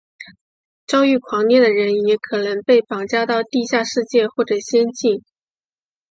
[0.87, 5.21] 遭遇狂猎的人也可能被绑架到地下世界或者仙境。